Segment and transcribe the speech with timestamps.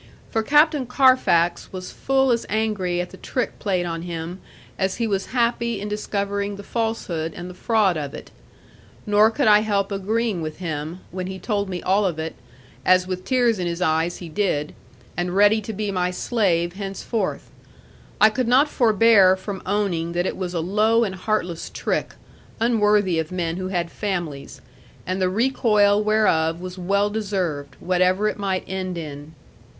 [0.31, 4.41] For Captain Carfax was full as angry at the trick played on him
[4.79, 8.31] as he was happy in discovering the falsehood and the fraud of it.
[9.05, 12.33] Nor could I help agreeing with him, when he told me all of it,
[12.83, 14.73] as with tears in his eyes he did,
[15.15, 17.51] and ready to be my slave henceforth;
[18.19, 22.15] I could not forbear from owning that it was a low and heartless trick,
[22.59, 24.61] unworthy of men who had families;
[25.05, 29.35] and the recoil whereof was well deserved, whatever it might end in.